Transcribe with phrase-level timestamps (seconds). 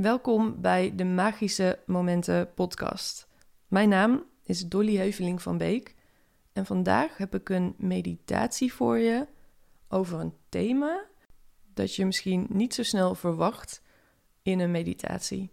[0.00, 3.28] Welkom bij de Magische Momenten podcast.
[3.68, 5.94] Mijn naam is Dolly Heuveling van Beek
[6.52, 9.26] en vandaag heb ik een meditatie voor je
[9.88, 11.04] over een thema
[11.74, 13.82] dat je misschien niet zo snel verwacht
[14.42, 15.50] in een meditatie.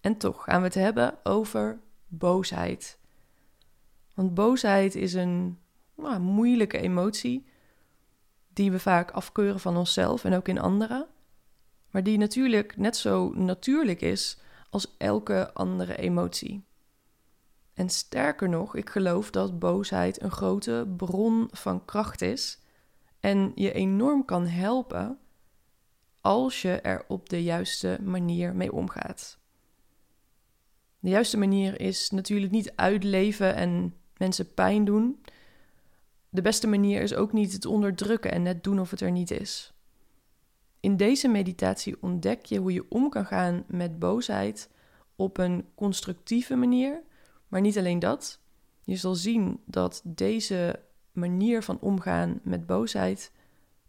[0.00, 2.98] En toch gaan we het hebben over boosheid.
[4.14, 5.58] Want boosheid is een
[5.94, 7.46] nou, moeilijke emotie
[8.52, 11.06] die we vaak afkeuren van onszelf en ook in anderen
[11.96, 14.38] maar die natuurlijk net zo natuurlijk is
[14.70, 16.64] als elke andere emotie.
[17.74, 22.58] En sterker nog, ik geloof dat boosheid een grote bron van kracht is
[23.20, 25.18] en je enorm kan helpen
[26.20, 29.38] als je er op de juiste manier mee omgaat.
[30.98, 35.22] De juiste manier is natuurlijk niet uitleven en mensen pijn doen.
[36.28, 39.30] De beste manier is ook niet het onderdrukken en net doen of het er niet
[39.30, 39.75] is.
[40.86, 44.70] In deze meditatie ontdek je hoe je om kan gaan met boosheid
[45.16, 47.02] op een constructieve manier.
[47.48, 48.40] Maar niet alleen dat.
[48.84, 53.32] Je zal zien dat deze manier van omgaan met boosheid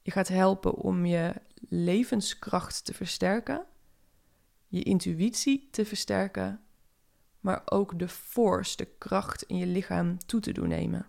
[0.01, 1.33] je gaat helpen om je
[1.69, 3.65] levenskracht te versterken,
[4.67, 6.61] je intuïtie te versterken,
[7.39, 11.07] maar ook de force, de kracht in je lichaam toe te doen nemen.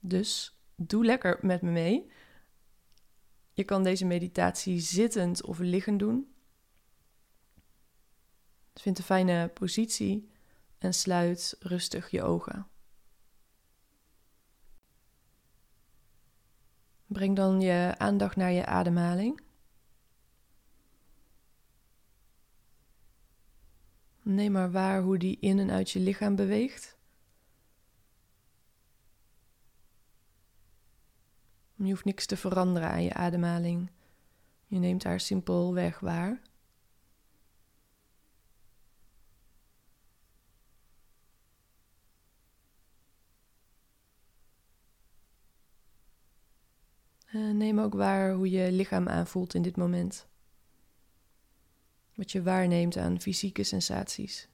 [0.00, 2.10] Dus doe lekker met me mee.
[3.54, 6.34] Je kan deze meditatie zittend of liggend doen.
[8.74, 10.30] Vind een fijne positie
[10.78, 12.66] en sluit rustig je ogen.
[17.06, 19.40] Breng dan je aandacht naar je ademhaling.
[24.22, 26.93] Neem maar waar hoe die in en uit je lichaam beweegt.
[31.76, 33.90] Je hoeft niks te veranderen aan je ademhaling.
[34.66, 36.42] Je neemt haar simpelweg waar.
[47.40, 50.26] neem ook waar hoe je lichaam aanvoelt in dit moment.
[52.14, 54.48] Wat je waarneemt aan fysieke sensaties.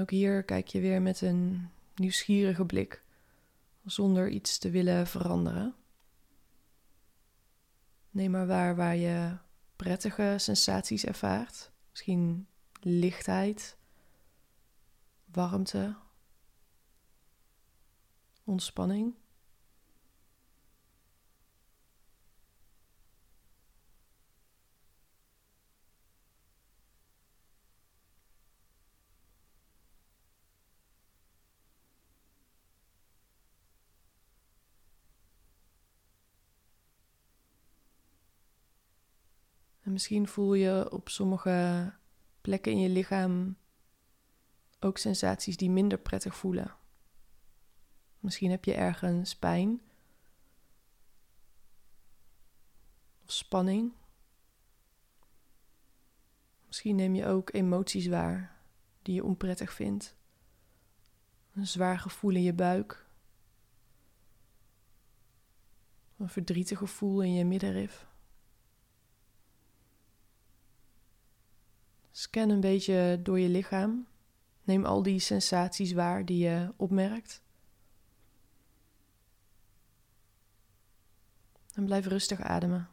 [0.00, 3.02] Ook hier kijk je weer met een nieuwsgierige blik,
[3.84, 5.74] zonder iets te willen veranderen.
[8.10, 9.36] Neem maar waar waar je
[9.76, 11.70] prettige sensaties ervaart.
[11.90, 12.46] Misschien
[12.80, 13.76] lichtheid,
[15.24, 15.96] warmte,
[18.44, 19.14] ontspanning.
[39.90, 41.92] En misschien voel je op sommige
[42.40, 43.56] plekken in je lichaam
[44.80, 46.76] ook sensaties die minder prettig voelen.
[48.18, 49.80] Misschien heb je ergens pijn
[53.24, 53.92] of spanning.
[56.66, 58.60] Misschien neem je ook emoties waar
[59.02, 60.16] die je onprettig vindt.
[61.52, 63.06] Een zwaar gevoel in je buik.
[66.16, 68.08] Een verdrietig gevoel in je middenrif.
[72.10, 74.06] Scan een beetje door je lichaam.
[74.64, 77.42] Neem al die sensaties waar die je opmerkt.
[81.74, 82.88] En blijf rustig ademen.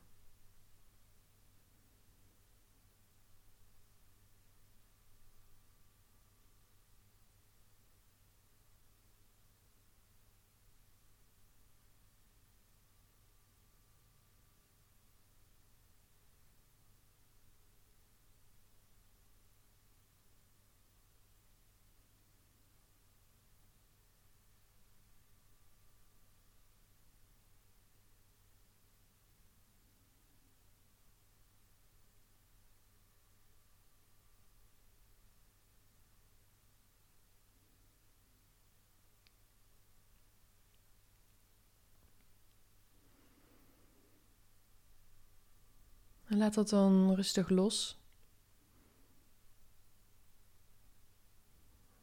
[46.27, 47.99] En laat dat dan rustig los.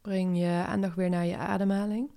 [0.01, 2.11] Breng je aandacht weer naar je ademhaling.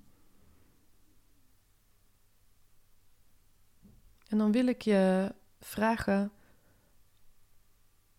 [4.27, 6.31] En dan wil ik je vragen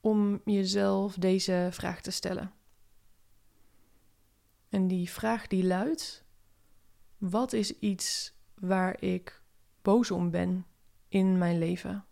[0.00, 2.52] om jezelf deze vraag te stellen.
[4.68, 6.24] En die vraag die luidt:
[7.18, 9.42] wat is iets waar ik
[9.82, 10.66] boos om ben
[11.08, 12.04] in mijn leven?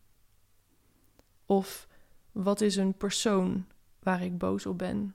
[1.48, 1.88] Of
[2.32, 3.66] wat is een persoon
[3.98, 5.14] waar ik boos op ben?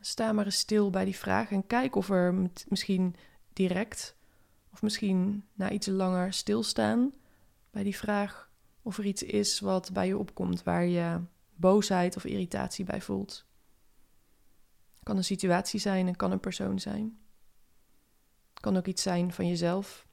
[0.00, 3.16] Sta maar eens stil bij die vraag en kijk of er misschien
[3.52, 4.16] direct
[4.72, 7.12] of misschien na iets langer stilstaan
[7.70, 8.50] bij die vraag
[8.82, 11.20] of er iets is wat bij je opkomt waar je
[11.54, 13.46] boosheid of irritatie bij voelt.
[15.02, 17.18] Kan een situatie zijn, het kan een persoon zijn.
[18.50, 20.07] Het kan ook iets zijn van jezelf.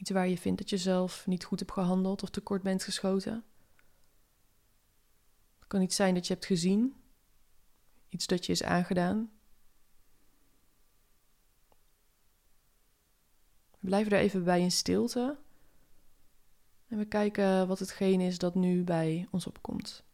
[0.00, 3.44] Iets waar je vindt dat je zelf niet goed hebt gehandeld of tekort bent geschoten.
[5.58, 6.94] Het kan iets zijn dat je hebt gezien,
[8.08, 9.30] iets dat je is aangedaan.
[13.70, 15.38] We blijven er even bij in stilte.
[16.86, 20.04] En we kijken wat hetgeen is dat nu bij ons opkomt.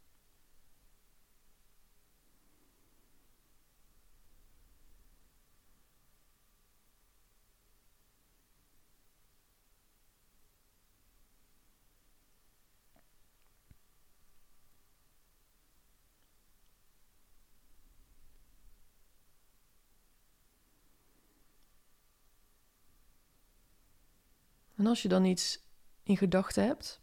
[24.76, 25.60] En als je dan iets
[26.02, 27.00] in gedachten hebt,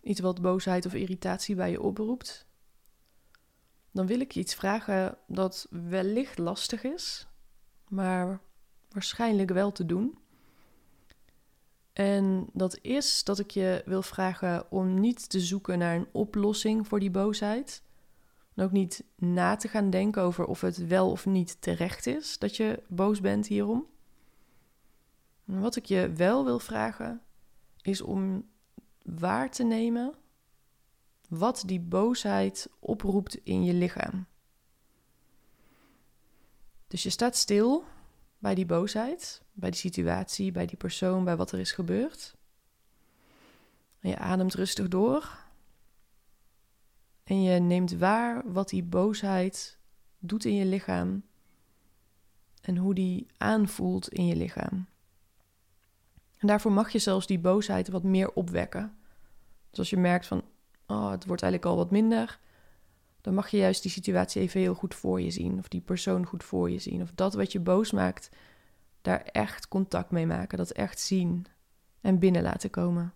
[0.00, 2.46] iets wat boosheid of irritatie bij je oproept,
[3.90, 7.26] dan wil ik je iets vragen dat wellicht lastig is,
[7.88, 8.40] maar
[8.88, 10.18] waarschijnlijk wel te doen.
[11.92, 16.86] En dat is dat ik je wil vragen om niet te zoeken naar een oplossing
[16.88, 17.82] voor die boosheid.
[18.54, 22.38] En ook niet na te gaan denken over of het wel of niet terecht is
[22.38, 23.86] dat je boos bent hierom.
[25.44, 27.22] Wat ik je wel wil vragen,
[27.82, 28.48] is om
[29.02, 30.14] waar te nemen
[31.28, 34.26] wat die boosheid oproept in je lichaam.
[36.86, 37.84] Dus je staat stil
[38.38, 42.36] bij die boosheid, bij die situatie, bij die persoon, bij wat er is gebeurd.
[44.00, 45.44] En je ademt rustig door.
[47.24, 49.78] En je neemt waar wat die boosheid
[50.18, 51.24] doet in je lichaam
[52.60, 54.86] en hoe die aanvoelt in je lichaam.
[56.42, 58.96] En daarvoor mag je zelfs die boosheid wat meer opwekken.
[59.70, 60.42] Dus als je merkt van,
[60.86, 62.38] oh, het wordt eigenlijk al wat minder,
[63.20, 65.58] dan mag je juist die situatie even heel goed voor je zien.
[65.58, 67.02] Of die persoon goed voor je zien.
[67.02, 68.30] Of dat wat je boos maakt,
[69.02, 70.58] daar echt contact mee maken.
[70.58, 71.46] Dat echt zien
[72.00, 73.14] en binnen laten komen.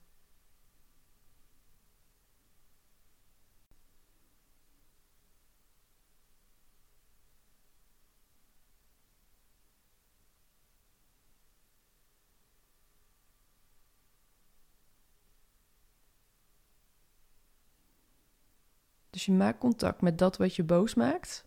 [19.16, 21.44] Dus je maakt contact met dat wat je boos maakt.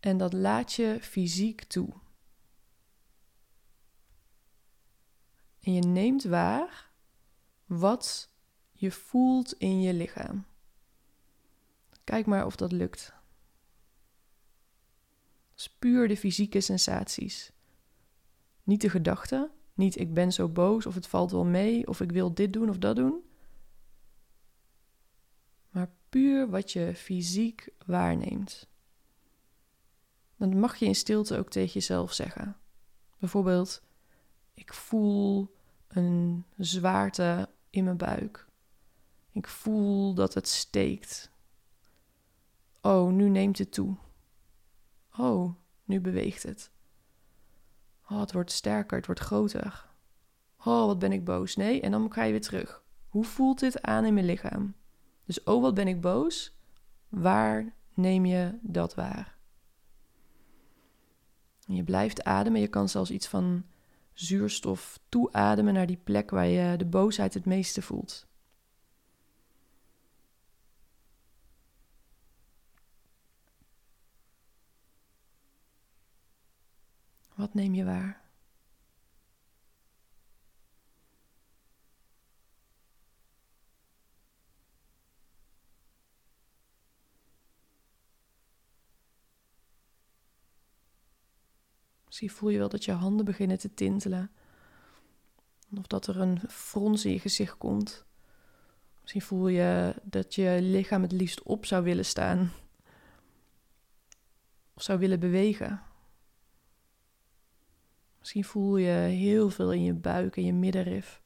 [0.00, 1.88] En dat laat je fysiek toe.
[5.60, 6.90] En je neemt waar
[7.66, 8.30] wat
[8.72, 10.46] je voelt in je lichaam.
[12.04, 13.12] Kijk maar of dat lukt.
[15.54, 17.52] Spuur de fysieke sensaties.
[18.62, 22.12] Niet de gedachten, niet ik ben zo boos of het valt wel mee of ik
[22.12, 23.28] wil dit doen of dat doen
[26.10, 28.68] puur wat je fysiek waarneemt.
[30.36, 32.56] Dan mag je in stilte ook tegen jezelf zeggen.
[33.18, 33.82] Bijvoorbeeld,
[34.54, 35.54] ik voel
[35.88, 38.46] een zwaarte in mijn buik.
[39.32, 41.30] Ik voel dat het steekt.
[42.80, 43.96] Oh, nu neemt het toe.
[45.18, 45.54] Oh,
[45.84, 46.70] nu beweegt het.
[48.08, 49.88] Oh, het wordt sterker, het wordt groter.
[50.58, 51.56] Oh, wat ben ik boos.
[51.56, 52.84] Nee, en dan ga je weer terug.
[53.08, 54.74] Hoe voelt dit aan in mijn lichaam?
[55.30, 56.56] Dus oh, wat ben ik boos?
[57.08, 59.36] Waar neem je dat waar?
[61.66, 62.60] Je blijft ademen.
[62.60, 63.64] Je kan zelfs iets van
[64.12, 68.26] zuurstof toeademen naar die plek waar je de boosheid het meeste voelt.
[77.34, 78.29] Wat neem je waar?
[92.10, 94.30] Misschien voel je wel dat je handen beginnen te tintelen.
[95.78, 98.04] Of dat er een frons in je gezicht komt.
[99.00, 102.52] Misschien voel je dat je lichaam het liefst op zou willen staan.
[104.74, 105.82] Of zou willen bewegen.
[108.18, 111.22] Misschien voel je heel veel in je buik en je middenrif.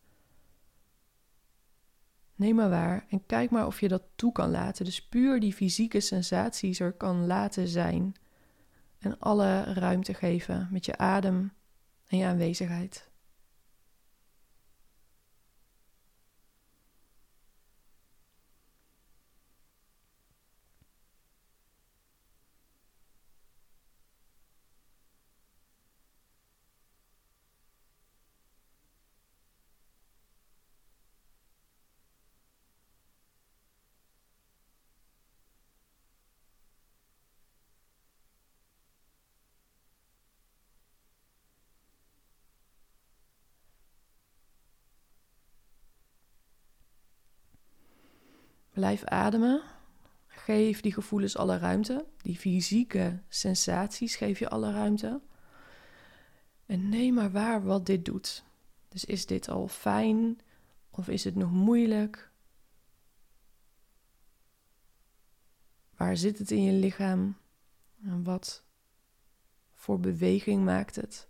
[2.35, 4.85] Neem maar waar en kijk maar of je dat toe kan laten.
[4.85, 8.14] Dus puur die fysieke sensaties er kan laten zijn.
[9.04, 11.52] En alle ruimte geven met je adem
[12.06, 13.11] en je aanwezigheid.
[48.85, 49.62] Blijf ademen.
[50.26, 52.07] Geef die gevoelens alle ruimte.
[52.23, 55.21] Die fysieke sensaties geef je alle ruimte.
[56.67, 58.45] En neem maar waar wat dit doet.
[58.88, 60.41] Dus is dit al fijn
[60.91, 62.31] of is het nog moeilijk?
[65.97, 67.37] Waar zit het in je lichaam?
[68.03, 68.64] En wat
[69.73, 71.29] voor beweging maakt het?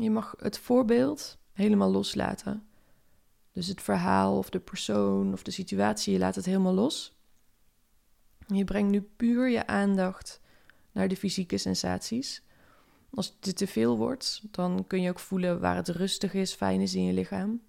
[0.00, 2.68] Je mag het voorbeeld helemaal loslaten.
[3.52, 7.18] Dus het verhaal of de persoon of de situatie, je laat het helemaal los.
[8.46, 10.40] Je brengt nu puur je aandacht
[10.92, 12.42] naar de fysieke sensaties.
[13.10, 16.80] Als het te veel wordt, dan kun je ook voelen waar het rustig is, fijn
[16.80, 17.62] is in je lichaam.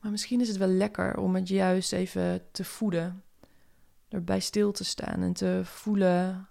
[0.00, 3.24] Maar misschien is het wel lekker om het juist even te voeden.
[4.08, 6.48] Erbij stil te staan en te voelen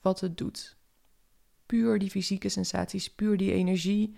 [0.00, 0.78] wat het doet
[1.70, 4.16] puur die fysieke sensaties, puur die energie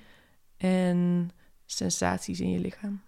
[0.56, 1.30] en
[1.66, 3.02] sensaties in je lichaam.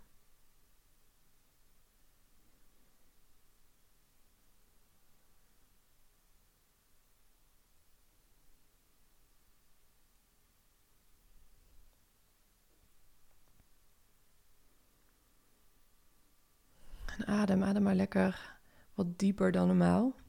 [17.17, 18.59] En adem, adem maar lekker
[18.95, 20.24] wat dieper dan normaal.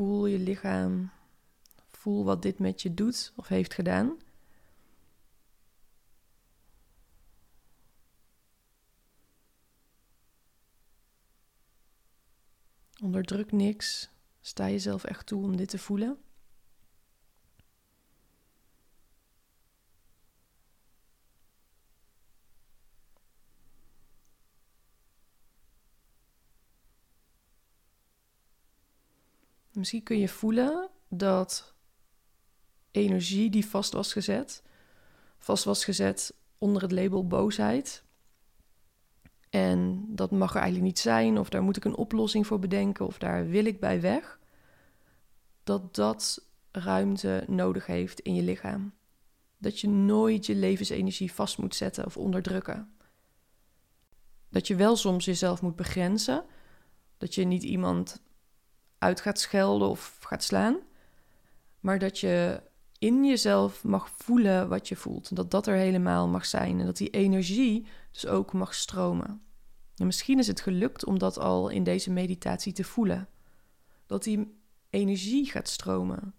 [0.00, 1.10] Voel je lichaam.
[1.90, 4.18] Voel wat dit met je doet of heeft gedaan.
[13.02, 14.10] Onderdruk niks.
[14.40, 16.18] Sta jezelf echt toe om dit te voelen.
[29.80, 31.74] Misschien kun je voelen dat
[32.90, 34.62] energie die vast was gezet,
[35.38, 38.04] vast was gezet onder het label boosheid.
[39.50, 43.06] En dat mag er eigenlijk niet zijn, of daar moet ik een oplossing voor bedenken,
[43.06, 44.38] of daar wil ik bij weg.
[45.64, 48.92] Dat dat ruimte nodig heeft in je lichaam.
[49.58, 52.94] Dat je nooit je levensenergie vast moet zetten of onderdrukken.
[54.48, 56.44] Dat je wel soms jezelf moet begrenzen.
[57.18, 58.22] Dat je niet iemand
[59.00, 60.76] uit gaat schelden of gaat slaan.
[61.80, 62.62] Maar dat je
[62.98, 65.36] in jezelf mag voelen wat je voelt.
[65.36, 66.80] Dat dat er helemaal mag zijn.
[66.80, 69.42] En dat die energie dus ook mag stromen.
[69.96, 73.28] En misschien is het gelukt om dat al in deze meditatie te voelen.
[74.06, 74.58] Dat die
[74.90, 76.34] energie gaat stromen.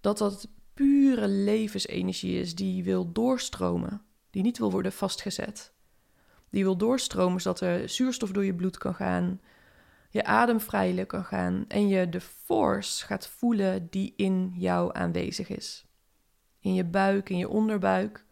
[0.00, 4.02] Dat dat pure levensenergie is die wil doorstromen.
[4.30, 5.72] Die niet wil worden vastgezet.
[6.50, 9.40] Die wil doorstromen zodat er zuurstof door je bloed kan gaan
[10.08, 15.48] je adem vrijelijk kan gaan en je de force gaat voelen die in jou aanwezig
[15.48, 15.86] is.
[16.60, 18.24] In je buik, in je onderbuik.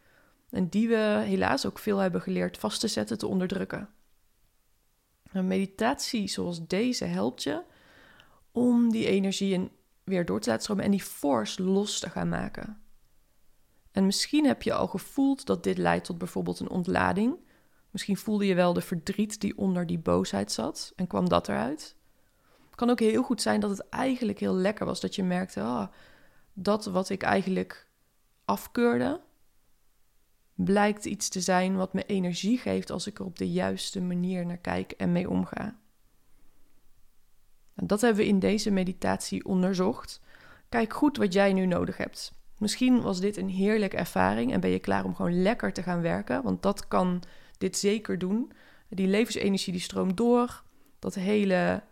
[0.50, 3.88] En die we helaas ook veel hebben geleerd vast te zetten, te onderdrukken.
[5.32, 7.62] Een meditatie zoals deze helpt je
[8.52, 9.70] om die energie
[10.04, 12.80] weer door te laten stromen en die force los te gaan maken.
[13.92, 17.36] En misschien heb je al gevoeld dat dit leidt tot bijvoorbeeld een ontlading.
[17.96, 21.96] Misschien voelde je wel de verdriet die onder die boosheid zat en kwam dat eruit.
[22.66, 25.60] Het kan ook heel goed zijn dat het eigenlijk heel lekker was, dat je merkte,
[25.60, 25.88] ah,
[26.52, 27.88] dat wat ik eigenlijk
[28.44, 29.20] afkeurde,
[30.54, 34.46] blijkt iets te zijn wat me energie geeft als ik er op de juiste manier
[34.46, 35.78] naar kijk en mee omga.
[37.74, 40.20] En dat hebben we in deze meditatie onderzocht.
[40.68, 42.32] Kijk goed wat jij nu nodig hebt.
[42.58, 46.00] Misschien was dit een heerlijke ervaring en ben je klaar om gewoon lekker te gaan
[46.00, 47.22] werken, want dat kan
[47.58, 48.52] dit zeker doen.
[48.88, 50.62] Die levensenergie die stroomt door.
[50.98, 51.82] Dat hele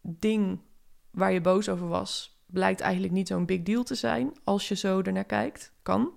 [0.00, 0.60] ding
[1.10, 4.74] waar je boos over was, blijkt eigenlijk niet zo'n big deal te zijn als je
[4.74, 5.72] zo ernaar kijkt.
[5.82, 6.12] Kan.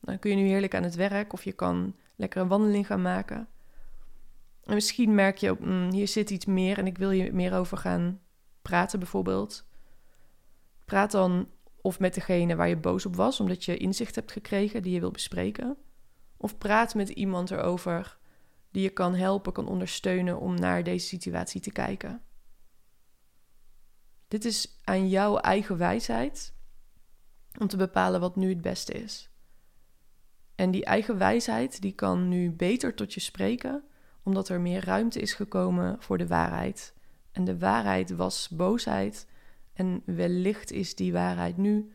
[0.00, 3.02] Dan kun je nu heerlijk aan het werk of je kan lekker een wandeling gaan
[3.02, 3.48] maken.
[4.64, 7.76] En misschien merk je, mm, hier zit iets meer en ik wil je meer over
[7.76, 8.20] gaan
[8.62, 9.66] praten bijvoorbeeld.
[10.84, 11.48] Praat dan
[11.80, 15.00] of met degene waar je boos op was, omdat je inzicht hebt gekregen die je
[15.00, 15.76] wil bespreken.
[16.44, 18.18] Of praat met iemand erover
[18.70, 22.22] die je kan helpen, kan ondersteunen om naar deze situatie te kijken.
[24.28, 26.54] Dit is aan jouw eigen wijsheid
[27.58, 29.30] om te bepalen wat nu het beste is.
[30.54, 33.84] En die eigen wijsheid die kan nu beter tot je spreken,
[34.22, 36.94] omdat er meer ruimte is gekomen voor de waarheid.
[37.32, 39.26] En de waarheid was boosheid.
[39.72, 41.92] En wellicht is die waarheid nu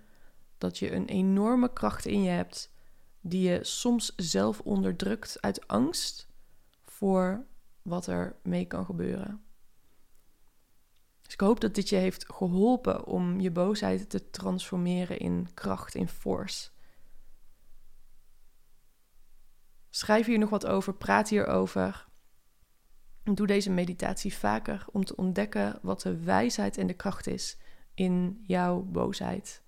[0.58, 2.78] dat je een enorme kracht in je hebt,
[3.22, 6.28] die je soms zelf onderdrukt uit angst
[6.86, 7.46] voor
[7.82, 9.44] wat er mee kan gebeuren.
[11.22, 15.96] Dus ik hoop dat dit je heeft geholpen om je boosheid te transformeren in kracht,
[15.96, 16.70] in force.
[19.90, 22.08] Schrijf hier nog wat over, praat hierover.
[23.24, 27.58] Doe deze meditatie vaker om te ontdekken wat de wijsheid en de kracht is
[27.94, 29.64] in jouw boosheid.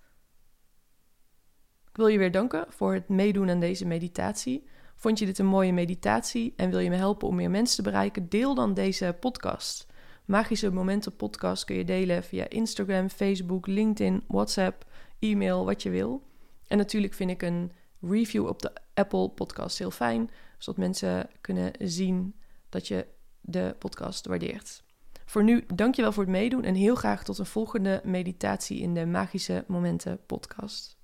[1.92, 4.66] Ik wil je weer danken voor het meedoen aan deze meditatie.
[4.94, 7.82] Vond je dit een mooie meditatie en wil je me helpen om meer mensen te
[7.82, 8.28] bereiken?
[8.28, 9.86] Deel dan deze podcast.
[10.24, 14.86] Magische Momenten podcast kun je delen via Instagram, Facebook, LinkedIn, WhatsApp,
[15.18, 16.22] e-mail, wat je wil.
[16.66, 21.72] En natuurlijk vind ik een review op de Apple podcast heel fijn, zodat mensen kunnen
[21.78, 22.34] zien
[22.68, 23.06] dat je
[23.40, 24.84] de podcast waardeert.
[25.24, 29.06] Voor nu, dankjewel voor het meedoen en heel graag tot een volgende meditatie in de
[29.06, 31.00] Magische Momenten podcast.